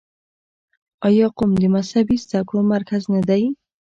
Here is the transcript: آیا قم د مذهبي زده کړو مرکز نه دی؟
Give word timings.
آیا 1.07 1.27
قم 1.37 1.51
د 1.61 1.63
مذهبي 1.75 2.17
زده 2.23 2.39
کړو 2.47 2.59
مرکز 2.73 3.03
نه 3.13 3.21
دی؟ 3.29 3.43